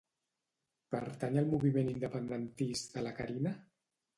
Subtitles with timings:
[0.95, 3.57] Pertany al moviment independentista la Carina?